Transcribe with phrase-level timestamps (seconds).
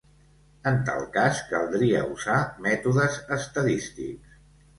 [0.69, 4.43] En tal cas, caldria usar mètodes estadístics.